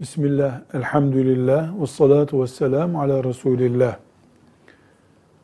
Bismillah, 0.00 0.60
elhamdülillah, 0.74 1.80
ve 1.80 1.86
salatu 1.86 2.42
ve 2.42 2.46
selamu 2.46 3.00
ala 3.00 3.24
Resulillah. 3.24 3.96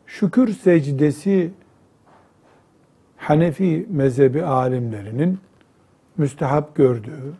Şükür 0.07 0.53
secdesi 0.53 1.51
Hanefi 3.17 3.87
mezhebi 3.91 4.45
alimlerinin 4.45 5.39
müstehap 6.17 6.75
gördüğü, 6.75 7.33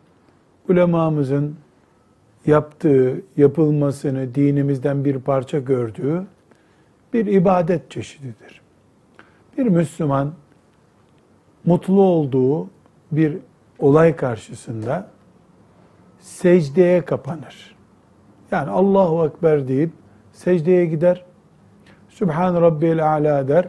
ulemamızın 0.69 1.57
yaptığı, 2.47 3.23
yapılmasını 3.37 4.35
dinimizden 4.35 5.05
bir 5.05 5.19
parça 5.19 5.59
gördüğü 5.59 6.27
bir 7.13 7.27
ibadet 7.27 7.91
çeşididir. 7.91 8.61
Bir 9.59 9.67
Müslüman 9.67 10.33
mutlu 11.65 12.03
olduğu 12.03 12.69
bir 13.13 13.37
olay 13.79 14.17
karşısında 14.17 15.15
secdeye 16.25 17.05
kapanır. 17.05 17.77
Yani 18.51 18.71
Allahu 18.71 19.27
Ekber 19.27 19.69
deyip 19.69 19.91
secdeye 20.33 20.87
gider. 20.87 21.25
Sübhan 22.09 22.63
Rabbiyel 22.63 23.13
A'la 23.13 23.49
der. 23.49 23.69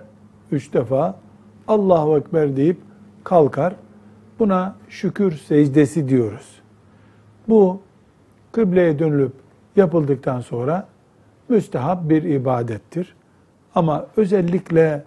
Üç 0.52 0.73
defa. 0.73 1.20
Allahu 1.68 2.18
Ekber 2.18 2.55
deyip 2.55 2.78
kalkar. 3.23 3.76
Buna 4.40 4.76
şükür 4.90 5.31
secdesi 5.31 6.09
diyoruz. 6.09 6.62
Bu 7.50 7.81
kıbleye 8.52 9.00
dönülüp 9.00 9.34
yapıldıktan 9.76 10.42
sonra 10.42 10.88
müstehap 11.50 12.09
bir 12.09 12.23
ibadettir. 12.23 13.16
Ama 13.76 14.08
özellikle 14.17 15.03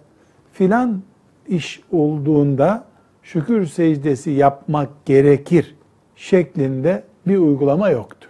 filan 0.53 1.01
iş 1.47 1.81
olduğunda 1.91 2.83
şükür 3.23 3.65
secdesi 3.65 4.31
yapmak 4.31 5.05
gerekir 5.05 5.75
şeklinde 6.15 7.08
bir 7.27 7.37
uygulama 7.37 7.89
yoktur. 7.89 8.29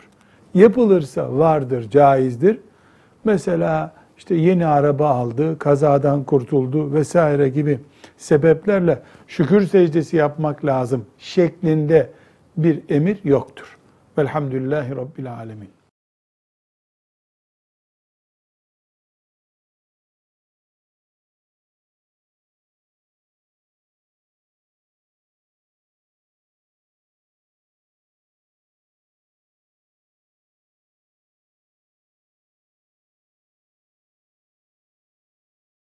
Yapılırsa 0.53 1.37
vardır, 1.37 1.89
caizdir. 1.89 2.59
Mesela 3.23 3.93
işte 4.17 4.35
yeni 4.35 4.65
araba 4.65 5.09
aldı, 5.09 5.59
kazadan 5.59 6.23
kurtuldu 6.23 6.93
vesaire 6.93 7.49
gibi 7.49 7.79
sebeplerle 8.17 8.99
şükür 9.27 9.67
secdesi 9.67 10.17
yapmak 10.17 10.65
lazım 10.65 11.05
şeklinde 11.17 12.09
bir 12.57 12.81
emir 12.89 13.19
yoktur. 13.23 13.77
Velhamdülillahi 14.17 14.95
Rabbil 14.95 15.33
Alemin. 15.33 15.78